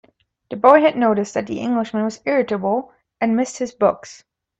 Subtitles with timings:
[0.49, 4.23] The boy had noticed that the Englishman was irritable, and missed his books.